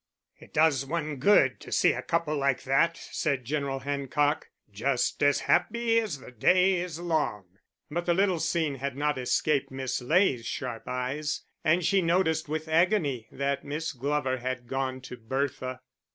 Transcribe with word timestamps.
"It 0.39 0.51
does 0.51 0.83
one 0.83 1.17
good 1.17 1.59
to 1.59 1.71
see 1.71 1.93
a 1.93 2.01
couple 2.01 2.35
like 2.35 2.63
that," 2.63 2.97
said 2.97 3.45
General 3.45 3.81
Hancock, 3.81 4.47
"just 4.71 5.21
as 5.21 5.41
happy 5.41 5.99
as 5.99 6.17
the 6.17 6.31
day 6.31 6.77
is 6.77 6.99
long." 6.99 7.45
But 7.91 8.07
the 8.07 8.15
little 8.15 8.39
scene 8.39 8.77
had 8.77 8.97
not 8.97 9.19
escaped 9.19 9.69
Miss 9.69 10.01
Ley's 10.01 10.47
sharp 10.47 10.87
eyes, 10.87 11.43
and 11.63 11.85
she 11.85 12.01
noticed 12.01 12.49
with 12.49 12.67
agony 12.67 13.27
that 13.31 13.63
Miss 13.63 13.93
Glover 13.93 14.37
had 14.37 14.65
gone 14.65 15.01
to 15.01 15.17
Bertha. 15.17 15.81